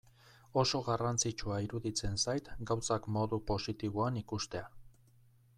Oso 0.61 0.79
garrantzitsua 0.87 1.59
iruditzen 1.67 2.17
zait 2.23 2.51
gauzak 2.71 3.07
modu 3.19 3.41
positiboan 3.53 4.21
ikustea. 4.27 4.65